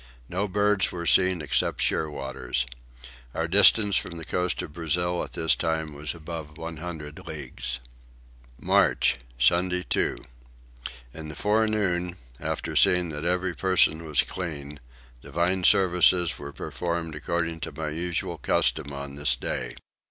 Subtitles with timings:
[0.27, 2.65] No birds were seen except shearwaters.
[3.35, 7.79] Our distance from the coast of Brazil at this time was above 100 leagues.
[8.59, 9.19] March.
[9.37, 10.17] Sunday 2.
[11.13, 14.79] In the forenoon, after seeing that every person was clean,
[15.21, 19.75] divine service was performed according to my usual custom on this day.